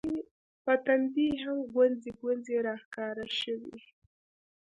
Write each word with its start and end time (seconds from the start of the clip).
په 0.63 0.73
تندي 0.85 1.29
هم 1.43 1.57
ګونځې 1.73 2.11
ګونځې 2.21 2.55
راښکاره 2.67 3.25
شوې 3.41 3.77